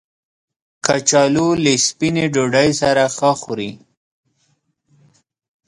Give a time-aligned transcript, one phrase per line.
[0.85, 3.71] کچالو له سپینې ډوډۍ سره ښه خوري